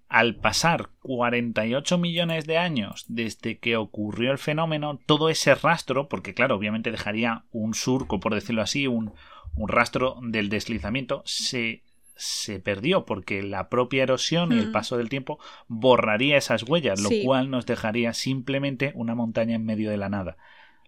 al 0.10 0.36
pasar 0.36 0.89
48 1.03 1.98
millones 1.98 2.46
de 2.46 2.57
años 2.57 3.05
desde 3.07 3.60
que 3.60 3.77
ocurrió 3.77 4.34
el 4.34 4.39
fenómeno, 4.39 5.00
todo 5.05 5.29
ese 5.29 5.55
rastro, 5.55 6.10
porque 6.10 6.34
claro, 6.34 6.57
obviamente 6.57 6.91
dejaría 6.91 7.46
un 7.51 7.75
surco, 7.75 8.19
por 8.19 8.34
decirlo 8.34 8.62
así, 8.62 8.88
un, 8.88 9.13
un 9.55 9.69
rastro 9.69 10.19
del 10.22 10.50
deslizamiento, 10.50 11.24
se 11.24 11.81
se 12.17 12.59
perdió 12.59 13.05
porque 13.05 13.43
la 13.43 13.69
propia 13.69 14.03
erosión 14.03 14.51
y 14.51 14.59
el 14.59 14.71
paso 14.71 14.97
del 14.97 15.09
tiempo 15.09 15.39
borraría 15.67 16.38
esas 16.38 16.63
huellas, 16.63 17.01
lo 17.01 17.09
cual 17.24 17.50
nos 17.50 17.65
dejaría 17.65 18.13
simplemente 18.13 18.91
una 18.95 19.15
montaña 19.15 19.55
en 19.55 19.65
medio 19.65 19.89
de 19.89 19.97
la 19.97 20.09
nada, 20.09 20.38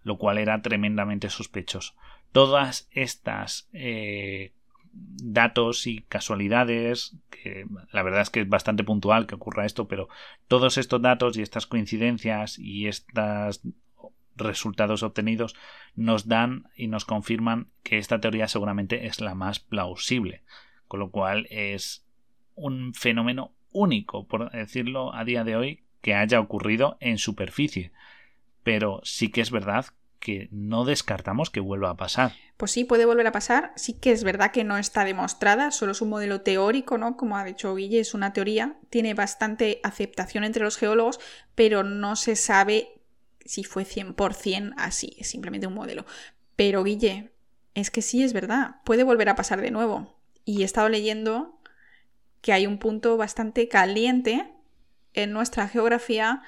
lo 0.03 0.17
cual 0.17 0.38
era 0.38 0.62
tremendamente 0.62 1.29
sospechoso. 1.29 1.93
Todas 2.31 2.88
estas 2.91 3.69
eh, 3.74 4.53
datos 4.91 5.88
y 5.88 6.01
casualidades, 6.03 7.17
que 7.29 7.65
la 7.91 8.03
verdad 8.03 8.21
es 8.21 8.29
que 8.29 8.41
es 8.41 8.50
bastante 8.50 8.83
puntual 8.83 9.27
que 9.27 9.36
ocurra 9.36 9.65
esto, 9.65 9.88
pero 9.88 10.09
todos 10.48 10.77
estos 10.77 11.01
datos 11.01 11.38
y 11.38 11.41
estas 11.41 11.65
coincidencias 11.65 12.57
y 12.59 12.88
estas 12.88 13.62
resultados 14.36 15.03
obtenidos 15.03 15.55
nos 15.95 16.27
dan 16.27 16.69
y 16.75 16.88
nos 16.88 17.05
confirman 17.05 17.67
que 17.83 17.98
esta 17.98 18.19
teoría 18.19 18.48
seguramente 18.48 19.05
es 19.05 19.21
la 19.21 19.36
más 19.36 19.59
plausible, 19.59 20.43
con 20.89 21.00
lo 21.00 21.12
cual 21.12 21.48
es 21.50 22.05
un 22.55 22.93
fenómeno 22.93 23.53
único, 23.72 24.27
por 24.27 24.51
decirlo 24.51 25.13
a 25.15 25.24
día 25.24 25.46
de 25.46 25.55
hoy, 25.55 25.84
que 26.01 26.15
haya 26.15 26.41
ocurrido 26.41 26.98
en 27.00 27.17
superficie. 27.17 27.93
Pero 28.63 29.00
sí 29.03 29.29
que 29.29 29.39
es 29.39 29.51
verdad 29.51 29.86
que 30.19 30.50
no 30.51 30.84
descartamos 30.84 31.50
que 31.50 31.60
vuelva 31.60 31.91
a 31.91 31.96
pasar. 31.96 32.34
Pues 32.58 32.72
sí, 32.72 32.84
puede 32.84 33.05
volver 33.05 33.27
a 33.27 33.31
pasar. 33.31 33.72
Sí 33.75 33.93
que 33.93 34.12
es 34.12 34.24
verdad 34.24 34.51
que 34.51 34.65
no 34.65 34.77
está 34.77 35.05
demostrada, 35.05 35.72
solo 35.72 35.93
es 35.93 36.01
un 36.01 36.10
modelo 36.10 36.41
teórico, 36.41 36.98
¿no? 36.98 37.15
Como 37.15 37.38
ha 37.38 37.46
dicho 37.46 37.74
Guille, 37.75 38.00
es 38.00 38.13
una 38.13 38.34
teoría, 38.34 38.77
tiene 38.89 39.13
bastante 39.13 39.79
aceptación 39.84 40.43
entre 40.43 40.63
los 40.63 40.77
geólogos, 40.77 41.19
pero 41.55 41.84
no 41.84 42.15
se 42.15 42.36
sabe 42.36 42.89
si 43.46 43.63
fue 43.63 43.86
100% 43.86 44.74
así, 44.77 45.15
es 45.19 45.29
simplemente 45.29 45.67
un 45.67 45.75
modelo. 45.75 46.05
Pero 46.55 46.84
Guille, 46.84 47.31
es 47.75 47.91
que 47.91 48.01
sí 48.01 48.24
es 48.24 48.34
verdad, 48.34 48.81
puede 48.84 49.03
volver 49.03 49.29
a 49.29 49.36
pasar 49.36 49.62
de 49.62 49.72
nuevo. 49.72 50.18
Y 50.46 50.62
he 50.62 50.65
estado 50.65 50.89
leyendo 50.89 51.60
que 52.41 52.53
hay 52.53 52.67
un 52.67 52.79
punto 52.79 53.17
bastante 53.17 53.67
caliente 53.67 54.50
en 55.13 55.31
nuestra 55.34 55.67
geografía 55.67 56.41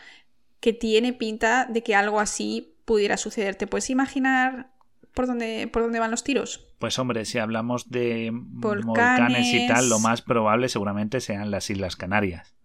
que 0.60 0.74
tiene 0.74 1.14
pinta 1.14 1.66
de 1.66 1.84
que 1.84 1.96
algo 1.96 2.20
así 2.20 2.76
pudiera 2.86 3.18
suceder. 3.18 3.56
¿Te 3.56 3.68
puedes 3.68 3.90
imaginar 3.90 4.72
por 5.14 5.28
dónde, 5.28 5.68
por 5.72 5.84
dónde 5.84 6.00
van 6.00 6.12
los 6.12 6.24
tiros? 6.24 6.68
Pues 6.80 6.98
hombre, 7.00 7.26
si 7.26 7.40
hablamos 7.40 7.90
de 7.90 8.30
volcanes. 8.34 9.54
y 9.54 9.68
tal, 9.68 9.90
lo 9.90 10.00
más 10.00 10.22
probable 10.22 10.70
seguramente 10.70 11.20
sean 11.20 11.52
las 11.52 11.70
Islas 11.70 11.96
Canarias. 11.96 12.56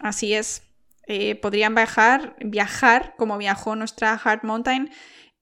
Así 0.00 0.34
es. 0.34 0.62
Eh, 1.08 1.36
podrían 1.36 1.74
viajar, 1.74 2.36
viajar 2.40 3.14
como 3.16 3.38
viajó 3.38 3.76
nuestra 3.76 4.14
Hard 4.14 4.42
Mountain 4.42 4.90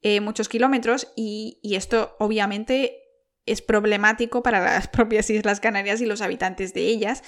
eh, 0.02 0.21
muchos 0.21 0.50
kilómetros 0.50 1.09
y, 1.16 1.59
y 1.62 1.76
esto 1.76 2.14
obviamente 2.18 3.03
es 3.46 3.62
problemático 3.62 4.42
para 4.42 4.60
las 4.60 4.88
propias 4.88 5.30
Islas 5.30 5.60
Canarias 5.60 6.00
y 6.00 6.06
los 6.06 6.22
habitantes 6.22 6.74
de 6.74 6.82
ellas, 6.82 7.22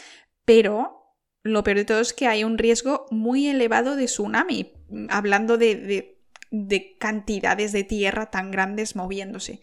pero 0.45 1.15
lo 1.43 1.63
peor 1.63 1.79
de 1.79 1.85
todo 1.85 2.01
es 2.01 2.13
que 2.13 2.27
hay 2.27 2.45
un 2.45 2.59
riesgo 2.59 3.07
muy 3.11 3.47
elevado 3.49 3.97
de 3.97 4.07
tsunami, 4.07 4.73
hablando 5.09 5.59
de, 5.59 6.19
cantidades 6.99 7.73
de 7.73 7.85
tierra 7.85 8.31
tan 8.31 8.51
grandes 8.51 8.97
moviéndose. 8.97 9.61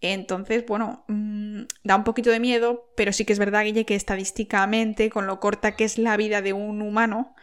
Entonces, 0.00 0.66
bueno, 0.66 1.04
mm, 1.08 1.62
da 1.82 1.96
un 1.96 2.04
poquito 2.04 2.30
de 2.30 2.40
miedo, 2.40 2.92
pero 2.96 3.12
sí 3.12 3.24
que 3.24 3.32
es 3.32 3.38
verdad, 3.38 3.64
Guille, 3.64 3.86
que 3.86 3.94
estadísticamente, 3.94 5.08
con 5.08 5.26
lo 5.26 5.40
corta 5.40 5.76
que 5.76 5.84
es 5.84 5.98
la 5.98 6.16
vida 6.16 6.42
de 6.42 6.52
un 6.52 6.82
humano 6.82 7.34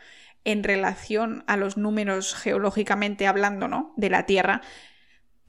en 0.43 0.63
relación 0.63 1.43
a 1.47 1.57
los 1.57 1.77
números 1.77 2.35
geológicamente 2.35 3.27
hablando, 3.27 3.67
¿no? 3.67 3.93
De 3.97 4.09
la 4.09 4.25
Tierra, 4.25 4.61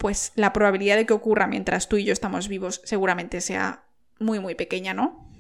pues 0.02 0.32
la 0.34 0.52
probabilidad 0.52 0.96
de 0.96 1.06
que 1.06 1.12
ocurra 1.12 1.46
mientras 1.46 1.88
tú 1.88 1.96
y 1.96 2.02
yo 2.04 2.12
estamos 2.12 2.48
vivos 2.48 2.80
seguramente 2.82 3.40
sea 3.40 3.84
muy, 4.18 4.40
muy 4.40 4.56
pequeña, 4.56 4.94
¿no? 4.94 5.30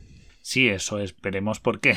Sí, 0.40 0.68
eso 0.68 1.00
esperemos 1.00 1.58
porque 1.58 1.96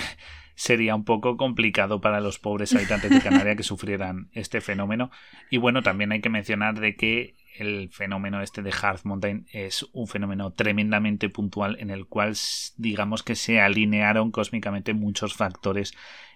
sería 0.56 0.96
un 0.96 1.06
poco 1.06 1.38
complicado 1.38 2.02
para 2.02 2.22
los 2.22 2.40
pobres 2.40 2.74
habitantes 2.74 3.12
de 3.12 3.22
Canarias 3.22 3.56
que 3.56 3.62
sufrieran 3.62 4.30
este 4.32 4.62
fenómeno. 4.62 5.12
Y 5.52 5.58
bueno, 5.58 5.84
también 5.84 6.12
hay 6.12 6.22
que 6.22 6.30
mencionar 6.30 6.80
de 6.80 6.96
que 6.96 7.36
el 7.60 7.90
fenómeno 7.92 8.42
este 8.42 8.64
de 8.64 8.74
Hard 8.82 9.02
Mountain 9.04 9.46
es 9.52 9.86
un 9.94 10.08
fenómeno 10.08 10.52
tremendamente 10.54 11.30
puntual 11.30 11.78
en 11.80 11.92
el 11.92 12.08
cual 12.08 12.34
digamos 12.78 13.22
que 13.22 13.36
se 13.36 13.62
alinearon 13.62 14.32
cósmicamente 14.32 14.96
muchos 14.96 15.36
factores 15.36 15.94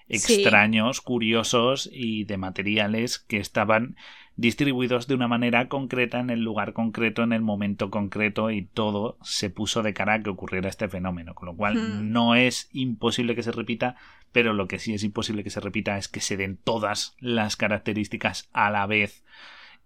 extraños, 0.08 1.02
curiosos 1.02 1.90
y 1.92 2.26
de 2.26 2.38
materiales 2.38 3.18
que 3.18 3.38
estaban 3.38 3.96
distribuidos 4.40 5.08
de 5.08 5.16
una 5.16 5.28
manera 5.28 5.68
concreta 5.68 6.22
en 6.22 6.30
el 6.30 6.40
lugar 6.40 6.72
concreto, 6.72 7.24
en 7.24 7.34
el 7.34 7.42
momento 7.42 7.90
concreto 7.90 8.52
y 8.52 8.62
todo 8.62 9.18
se 9.22 9.50
puso 9.50 9.84
de 9.84 9.94
cara 9.94 10.14
a 10.14 10.24
que 10.24 10.30
ocurriera 10.30 10.70
este 10.70 10.88
fenómeno, 10.88 11.36
con 11.36 11.48
lo 11.48 11.56
cual 11.58 12.10
no 12.14 12.36
es 12.36 12.70
imposible 12.72 13.36
que 13.36 13.44
se 13.44 13.52
repita, 13.52 13.98
pero 14.32 14.54
lo 14.54 14.70
que 14.70 14.80
sí 14.80 14.94
es 14.94 15.04
imposible 15.04 15.44
que 15.44 15.50
se 15.50 15.60
repita 15.60 15.98
es 15.98 16.08
que 16.08 16.22
se 16.22 16.38
den 16.38 16.56
todas 16.56 17.18
las 17.20 17.58
características 17.58 18.50
a 18.54 18.70
la 18.70 18.86
vez 18.86 19.26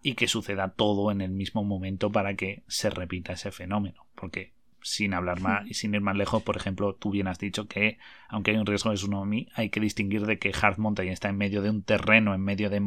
y 0.04 0.14
que 0.14 0.28
suceda 0.28 0.70
todo 0.70 1.10
en 1.10 1.22
el 1.22 1.32
mismo 1.32 1.64
momento 1.64 2.12
para 2.12 2.36
que 2.36 2.62
se 2.68 2.92
repita 2.92 3.34
ese 3.34 3.52
fenómeno, 3.52 4.06
porque 4.14 4.54
sin 4.84 5.16
hablar 5.16 5.40
más 5.40 5.66
y 5.66 5.74
sin 5.74 5.96
ir 5.96 6.02
más 6.02 6.16
lejos, 6.16 6.44
por 6.44 6.58
ejemplo, 6.58 6.94
tú 6.94 7.10
bien 7.10 7.28
has 7.28 7.40
dicho 7.40 7.68
que 7.68 7.98
aunque 8.28 8.52
hay 8.52 8.58
un 8.58 8.68
riesgo 8.68 8.92
de 8.92 8.98
tsunami, 8.98 9.48
hay 9.56 9.72
que 9.72 9.80
distinguir 9.80 10.28
de 10.28 10.38
que 10.38 10.54
Hard 10.62 10.78
Mountain 10.78 11.10
está 11.10 11.30
en 11.30 11.38
medio 11.38 11.64
de 11.64 11.72
un 11.72 11.82
terreno 11.82 12.36
en 12.36 12.42
medio 12.42 12.70
de, 12.70 12.80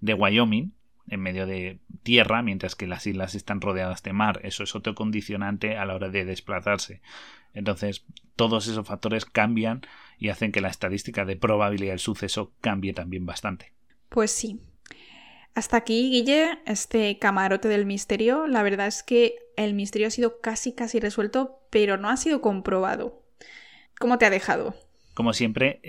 de 0.00 0.14
Wyoming 0.14 0.74
en 1.08 1.20
medio 1.20 1.46
de 1.46 1.78
tierra, 2.02 2.42
mientras 2.42 2.74
que 2.74 2.86
las 2.86 3.06
islas 3.06 3.34
están 3.34 3.60
rodeadas 3.60 4.02
de 4.02 4.12
mar. 4.12 4.40
Eso 4.44 4.64
es 4.64 4.74
otro 4.74 4.94
condicionante 4.94 5.76
a 5.76 5.84
la 5.84 5.94
hora 5.94 6.08
de 6.08 6.24
desplazarse. 6.24 7.00
Entonces, 7.54 8.04
todos 8.36 8.68
esos 8.68 8.86
factores 8.86 9.24
cambian 9.24 9.82
y 10.18 10.28
hacen 10.28 10.52
que 10.52 10.60
la 10.60 10.68
estadística 10.68 11.24
de 11.24 11.36
probabilidad 11.36 11.92
del 11.92 11.98
suceso 11.98 12.52
cambie 12.60 12.92
también 12.92 13.26
bastante. 13.26 13.72
Pues 14.08 14.30
sí. 14.30 14.60
Hasta 15.54 15.78
aquí, 15.78 16.10
Guille, 16.10 16.58
este 16.66 17.18
camarote 17.18 17.68
del 17.68 17.86
misterio. 17.86 18.46
La 18.46 18.62
verdad 18.62 18.86
es 18.86 19.02
que 19.02 19.34
el 19.56 19.74
misterio 19.74 20.08
ha 20.08 20.10
sido 20.10 20.40
casi 20.40 20.72
casi 20.72 21.00
resuelto, 21.00 21.60
pero 21.70 21.96
no 21.96 22.08
ha 22.08 22.16
sido 22.16 22.40
comprobado. 22.40 23.22
¿Cómo 23.98 24.16
te 24.16 24.26
ha 24.26 24.30
dejado? 24.30 24.74
Como 25.14 25.32
siempre, 25.32 25.80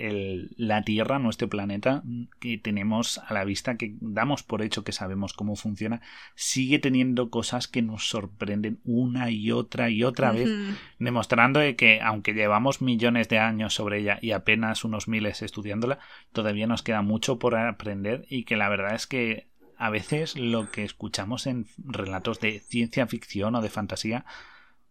la 0.56 0.82
Tierra, 0.82 1.18
nuestro 1.18 1.48
planeta, 1.48 2.02
que 2.40 2.58
tenemos 2.58 3.18
a 3.18 3.32
la 3.32 3.44
vista, 3.44 3.76
que 3.76 3.94
damos 4.00 4.42
por 4.42 4.62
hecho 4.62 4.82
que 4.82 4.92
sabemos 4.92 5.32
cómo 5.32 5.54
funciona, 5.54 6.00
sigue 6.34 6.78
teniendo 6.78 7.30
cosas 7.30 7.68
que 7.68 7.82
nos 7.82 8.08
sorprenden 8.08 8.80
una 8.84 9.30
y 9.30 9.52
otra 9.52 9.90
y 9.90 10.02
otra 10.02 10.32
vez, 10.32 10.50
demostrando 10.98 11.60
que 11.76 12.00
aunque 12.02 12.34
llevamos 12.34 12.82
millones 12.82 13.28
de 13.28 13.38
años 13.38 13.74
sobre 13.74 14.00
ella 14.00 14.18
y 14.20 14.32
apenas 14.32 14.84
unos 14.84 15.06
miles 15.06 15.42
estudiándola, 15.42 15.98
todavía 16.32 16.66
nos 16.66 16.82
queda 16.82 17.02
mucho 17.02 17.38
por 17.38 17.54
aprender 17.54 18.26
y 18.28 18.44
que 18.44 18.56
la 18.56 18.68
verdad 18.68 18.94
es 18.94 19.06
que 19.06 19.46
a 19.78 19.90
veces 19.90 20.36
lo 20.36 20.70
que 20.70 20.84
escuchamos 20.84 21.46
en 21.46 21.66
relatos 21.78 22.40
de 22.40 22.60
ciencia 22.60 23.06
ficción 23.06 23.54
o 23.54 23.62
de 23.62 23.70
fantasía 23.70 24.24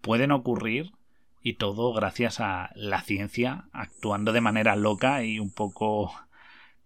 pueden 0.01 0.31
ocurrir 0.31 0.91
y 1.43 1.53
todo 1.53 1.93
gracias 1.93 2.39
a 2.39 2.71
la 2.75 3.01
ciencia 3.01 3.65
actuando 3.71 4.31
de 4.31 4.41
manera 4.41 4.75
loca 4.75 5.23
y 5.23 5.39
un 5.39 5.51
poco 5.51 6.13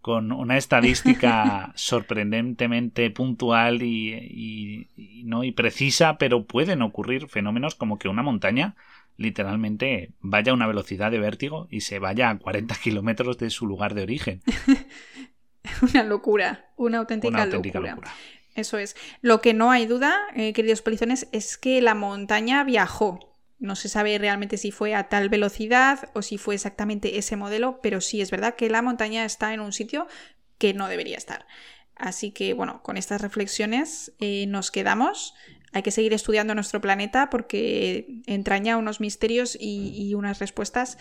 con 0.01 0.31
una 0.31 0.57
estadística 0.57 1.73
sorprendentemente 1.75 3.09
puntual 3.09 3.81
y, 3.81 5.23
no 5.25 5.43
y 5.43 5.51
precisa, 5.51 6.17
pero 6.17 6.45
pueden 6.45 6.81
ocurrir 6.81 7.27
fenómenos 7.27 7.75
como 7.75 7.97
que 7.97 8.07
una 8.07 8.21
montaña 8.21 8.75
literalmente 9.17 10.11
vaya 10.19 10.51
a 10.51 10.55
una 10.55 10.67
velocidad 10.67 11.09
de 11.09 11.19
vértigo 11.19 11.67
y 11.71 11.81
se 11.81 11.99
vaya 11.99 12.29
a 12.29 12.37
40 12.37 12.75
kilómetros 12.75 13.37
de 13.37 13.49
su 13.49 13.65
lugar 13.65 13.93
de 13.93 14.03
origen. 14.03 14.41
una 15.81 16.03
locura, 16.03 16.69
una 16.75 16.99
auténtica, 16.99 17.45
locura. 17.45 18.13
Eso 18.55 18.77
es. 18.77 18.95
Lo 19.21 19.41
que 19.41 19.53
no 19.53 19.71
hay 19.71 19.85
duda, 19.85 20.15
eh, 20.35 20.53
queridos 20.53 20.81
polizones, 20.81 21.27
es 21.31 21.57
que 21.57 21.81
la 21.81 21.95
montaña 21.95 22.63
viajó 22.63 23.34
no 23.59 23.75
se 23.75 23.89
sabe 23.89 24.17
realmente 24.17 24.57
si 24.57 24.71
fue 24.71 24.95
a 24.95 25.09
tal 25.09 25.29
velocidad 25.29 26.09
o 26.13 26.21
si 26.21 26.37
fue 26.37 26.55
exactamente 26.55 27.17
ese 27.17 27.35
modelo, 27.35 27.79
pero 27.81 28.01
sí 28.01 28.21
es 28.21 28.31
verdad 28.31 28.55
que 28.55 28.69
la 28.69 28.81
montaña 28.81 29.25
está 29.25 29.53
en 29.53 29.59
un 29.59 29.71
sitio 29.71 30.07
que 30.57 30.73
no 30.73 30.87
debería 30.87 31.17
estar. 31.17 31.45
Así 31.95 32.31
que 32.31 32.53
bueno, 32.53 32.83
con 32.83 32.97
estas 32.97 33.21
reflexiones 33.21 34.13
eh, 34.19 34.45
nos 34.47 34.71
quedamos. 34.71 35.33
Hay 35.71 35.83
que 35.83 35.91
seguir 35.91 36.13
estudiando 36.13 36.55
nuestro 36.55 36.81
planeta 36.81 37.29
porque 37.29 38.21
entraña 38.25 38.77
unos 38.77 38.99
misterios 38.99 39.57
y, 39.59 39.93
y 39.95 40.13
unas 40.13 40.39
respuestas 40.39 40.97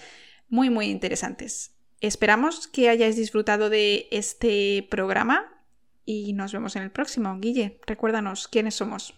muy 0.49 0.71
muy 0.71 0.87
interesantes. 0.87 1.77
Esperamos 2.01 2.69
que 2.69 2.88
hayáis 2.88 3.17
disfrutado 3.17 3.71
de 3.71 4.09
este 4.11 4.87
programa 4.90 5.64
y 6.05 6.33
nos 6.35 6.53
vemos 6.53 6.77
en 6.77 6.83
el 6.83 6.90
próximo. 6.90 7.38
Guille, 7.40 7.81
recuérdanos 7.87 8.47
quiénes 8.49 8.75
somos. 8.75 9.14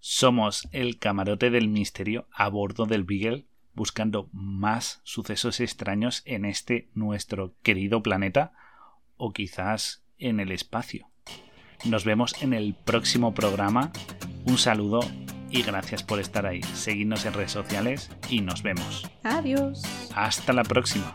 Somos 0.00 0.68
el 0.72 0.98
camarote 0.98 1.50
del 1.50 1.68
misterio 1.68 2.26
a 2.32 2.48
bordo 2.48 2.86
del 2.86 3.04
Beagle 3.04 3.46
buscando 3.74 4.28
más 4.32 5.00
sucesos 5.04 5.60
extraños 5.60 6.22
en 6.24 6.44
este 6.44 6.88
nuestro 6.94 7.54
querido 7.62 8.02
planeta 8.02 8.52
o 9.16 9.32
quizás 9.32 10.02
en 10.18 10.40
el 10.40 10.50
espacio. 10.50 11.08
Nos 11.84 12.04
vemos 12.04 12.42
en 12.42 12.54
el 12.54 12.74
próximo 12.74 13.34
programa. 13.34 13.92
Un 14.44 14.58
saludo 14.58 15.00
y 15.50 15.62
gracias 15.62 16.02
por 16.02 16.18
estar 16.18 16.44
ahí. 16.44 16.62
Seguidnos 16.62 17.24
en 17.24 17.34
redes 17.34 17.52
sociales 17.52 18.10
y 18.28 18.40
nos 18.40 18.62
vemos. 18.62 19.08
Adiós. 19.22 19.82
Hasta 20.14 20.52
la 20.52 20.64
próxima. 20.64 21.14